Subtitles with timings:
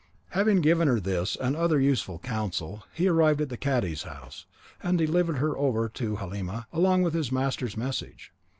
[0.29, 4.47] Having given her this and other useful counsel, he arrived at the cadi's house,
[4.81, 8.31] and delivered her over to Halima along with his master's message.